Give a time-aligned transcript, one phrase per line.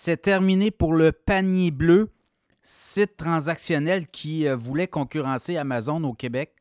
[0.00, 2.12] C'est terminé pour le panier bleu,
[2.62, 6.54] site transactionnel qui euh, voulait concurrencer Amazon au Québec.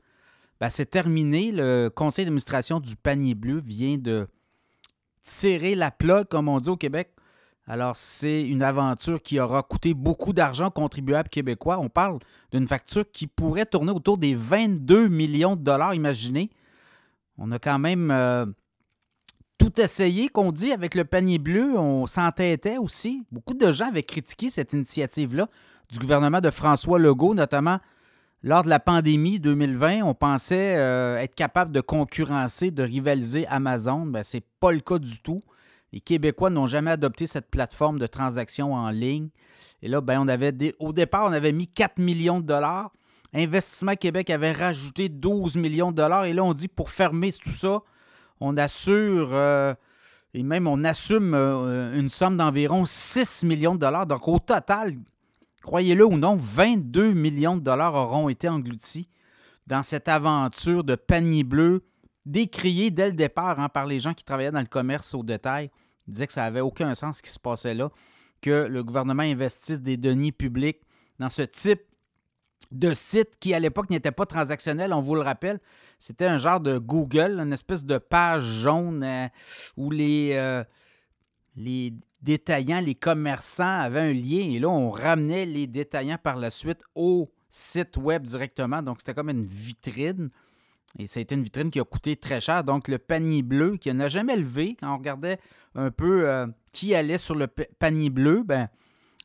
[0.60, 1.52] Ben, c'est terminé.
[1.52, 4.28] Le conseil d'administration du panier bleu vient de
[5.22, 7.12] tirer la plug, comme on dit au Québec.
[7.68, 11.78] Alors, c'est une aventure qui aura coûté beaucoup d'argent aux contribuables québécois.
[11.78, 12.18] On parle
[12.52, 16.50] d'une facture qui pourrait tourner autour des 22 millions de dollars, imaginez.
[17.38, 18.48] On a quand même euh,
[19.70, 21.78] tout essayé, qu'on dit, avec le panier bleu.
[21.78, 23.24] On s'entêtait aussi.
[23.34, 25.50] Beaucoup de gens avaient critiqué cette initiative-là
[25.90, 27.80] du gouvernement de François Legault, notamment
[28.44, 30.04] lors de la pandémie 2020.
[30.04, 34.06] On pensait euh, être capable de concurrencer, de rivaliser Amazon.
[34.06, 35.44] Ben, Ce n'est pas le cas du tout.
[35.92, 39.28] Les Québécois n'ont jamais adopté cette plateforme de transaction en ligne.
[39.82, 42.92] Et là, ben, on avait au départ, on avait mis 4 millions de dollars.
[43.34, 46.24] Investissement Québec avait rajouté 12 millions de dollars.
[46.24, 47.82] Et là, on dit pour fermer tout ça,
[48.40, 49.74] on assure euh,
[50.34, 54.06] et même on assume euh, une somme d'environ 6 millions de dollars.
[54.06, 54.94] Donc au total,
[55.64, 59.10] croyez-le ou non, 22 millions de dollars auront été engloutis
[59.66, 61.84] dans cette aventure de panier bleu
[62.26, 65.72] décriée dès le départ hein, par les gens qui travaillaient dans le commerce au détail.
[66.08, 67.90] Ils disaient que ça n'avait aucun sens ce qui se passait là,
[68.42, 70.82] que le gouvernement investisse des deniers publics
[71.20, 71.82] dans ce type
[72.72, 75.60] de site qui, à l'époque, n'était pas transactionnel, on vous le rappelle.
[76.00, 79.28] C'était un genre de Google, une espèce de page jaune euh,
[79.78, 80.64] où les, euh,
[81.56, 86.50] les détaillants, les commerçants avaient un lien et là, on ramenait les détaillants par la
[86.50, 88.82] suite au site web directement.
[88.82, 90.30] Donc, c'était comme une vitrine.
[91.00, 92.64] Et ça a été une vitrine qui a coûté très cher.
[92.64, 95.40] Donc, le panier bleu, qui n'a jamais levé, quand on regardait
[95.76, 98.68] un peu euh, qui allait sur le panier bleu, ben,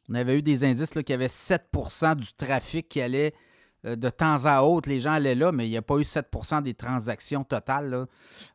[0.09, 1.71] on avait eu des indices qu'il y avait 7
[2.17, 3.33] du trafic qui allait
[3.85, 4.89] euh, de temps à autre.
[4.89, 8.07] Les gens allaient là, mais il n'y a pas eu 7% des transactions totales.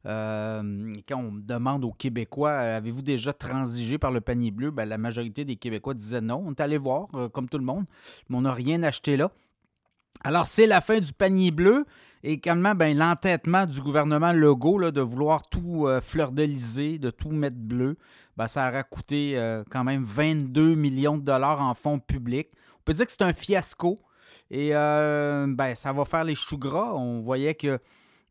[0.05, 4.71] Euh, quand on demande aux Québécois, euh, avez-vous déjà transigé par le panier bleu?
[4.71, 6.43] Ben, la majorité des Québécois disaient non.
[6.45, 7.85] On est allé voir, comme tout le monde,
[8.29, 9.31] mais on n'a rien acheté là.
[10.23, 11.85] Alors, c'est la fin du panier bleu
[12.27, 17.55] et également ben, l'entêtement du gouvernement Legault là, de vouloir tout fleur de tout mettre
[17.55, 17.97] bleu.
[18.37, 22.49] Ben, ça aurait coûté euh, quand même 22 millions de dollars en fonds publics.
[22.79, 23.97] On peut dire que c'est un fiasco.
[24.51, 26.93] Et euh, ben, ça va faire les choux gras.
[26.93, 27.79] On voyait que,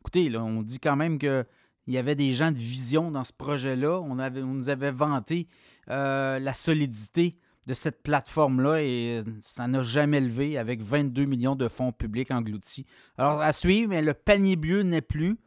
[0.01, 1.45] écoutez, là, on dit quand même qu'il
[1.89, 4.01] y avait des gens de vision dans ce projet-là.
[4.01, 5.49] On nous avait vanté
[5.91, 11.69] euh, la solidité de cette plateforme-là et ça n'a jamais levé avec 22 millions de
[11.69, 12.87] fonds publics engloutis.
[13.19, 15.39] Alors, à suivre, mais le panier bleu n'est plus.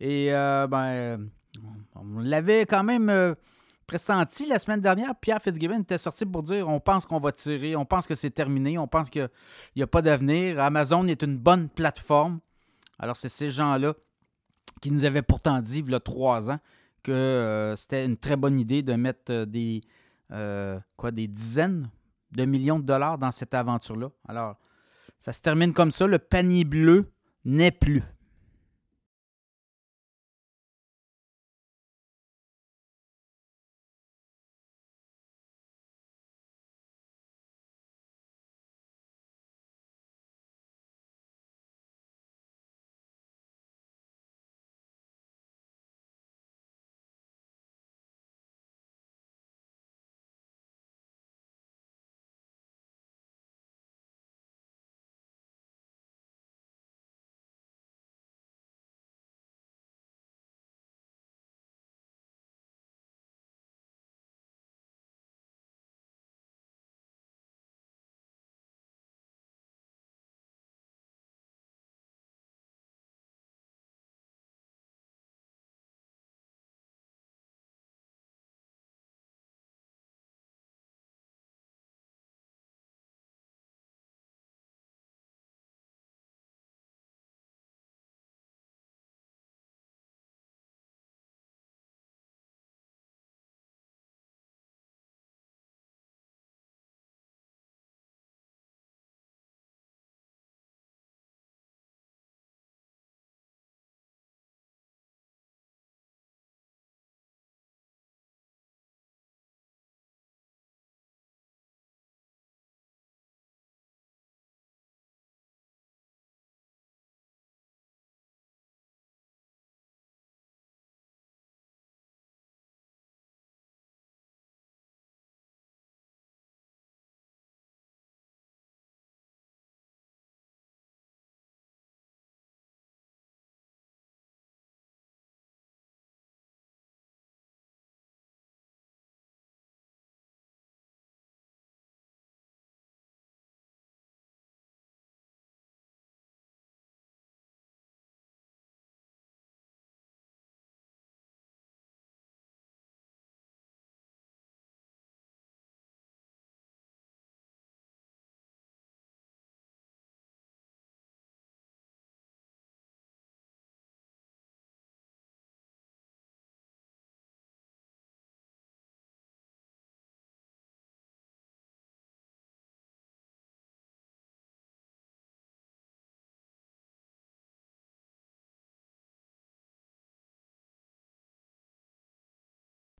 [0.00, 1.30] Et ben,
[1.94, 3.34] on l'avait quand même
[3.86, 5.14] pressenti la semaine dernière.
[5.16, 8.30] Pierre Fitzgibbon était sorti pour dire on pense qu'on va tirer, on pense que c'est
[8.30, 9.28] terminé, on pense qu'il
[9.76, 10.60] n'y a, pas d'avenir.
[10.60, 12.40] Amazon est une bonne plateforme.
[12.98, 13.94] Alors, c'est ces gens-là
[14.80, 16.58] qui nous avaient pourtant dit, il y a trois ans,
[17.02, 19.82] que euh, c'était une très bonne idée de mettre euh, des,
[20.32, 21.90] euh, quoi, des dizaines
[22.32, 24.10] de millions de dollars dans cette aventure-là.
[24.28, 24.56] Alors,
[25.18, 26.06] ça se termine comme ça.
[26.06, 27.12] Le panier bleu
[27.44, 28.02] n'est plus.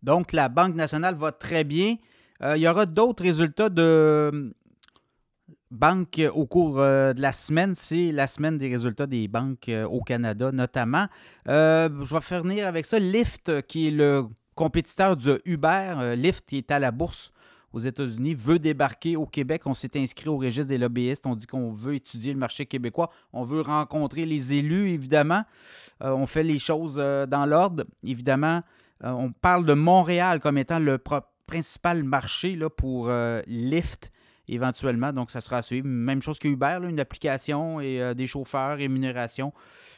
[0.04, 1.96] Donc, la Banque nationale va très bien.
[2.42, 4.54] il y aura d'autres résultats de
[5.70, 7.74] banques au cours de la semaine.
[7.74, 11.06] C'est la semaine des résultats des banques au Canada, notamment.
[11.46, 12.98] je vais finir avec ça.
[12.98, 17.32] Lyft, qui est le compétiteur de Uber, Lyft, qui est à la bourse
[17.74, 19.62] aux États-Unis, veut débarquer au Québec.
[19.66, 21.26] On s'est inscrit au registre des lobbyistes.
[21.26, 23.10] On dit qu'on veut étudier le marché québécois.
[23.32, 25.42] On veut rencontrer les élus, évidemment.
[26.02, 27.84] Euh, on fait les choses euh, dans l'ordre.
[28.04, 28.60] Évidemment, euh,
[29.02, 30.98] on parle de Montréal comme étant le
[31.46, 33.10] principal marché pour
[33.46, 34.10] Lyft
[34.48, 35.12] éventuellement.
[35.12, 35.86] Donc, ça sera à suivre.
[35.86, 39.52] Même chose que Uber, une application et des chauffeurs, rémunération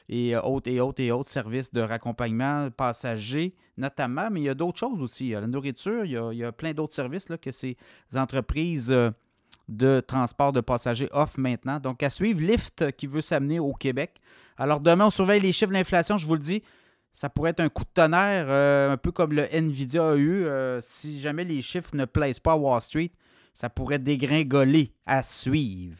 [0.09, 4.55] et autres et autres et autres services de raccompagnement passagers notamment, mais il y a
[4.55, 5.31] d'autres choses aussi.
[5.31, 7.77] La nourriture, il y a, plein d'autres services là, que ces
[8.15, 9.11] entreprises euh,
[9.69, 11.81] de transport de passagers offrent maintenant.
[11.81, 14.21] Donc, à suivre, Lyft qui veut s'amener au Québec.
[14.57, 16.63] Alors, demain, on surveille les chiffres de l'inflation, je vous le dis.
[17.17, 20.45] Ça pourrait être un coup de tonnerre, euh, un peu comme le Nvidia a eu.
[20.45, 23.11] Euh, si jamais les chiffres ne plaisent pas à Wall Street,
[23.55, 25.97] ça pourrait dégringoler à suivre.